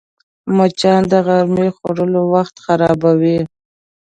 [0.57, 3.39] مچان د غرمې خوړلو وخت خرابوي